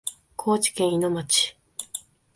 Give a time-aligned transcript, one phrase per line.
[0.35, 1.55] 高知県いの町